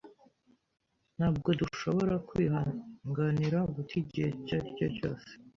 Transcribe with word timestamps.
Ntabwo 1.17 1.49
dushobora 1.61 2.13
kwihanganira 2.27 3.57
guta 3.73 3.93
igihe 4.01 4.27
icyo 4.35 4.53
ari 4.57 4.69
cyo 4.77 4.87
cyose. 4.97 5.29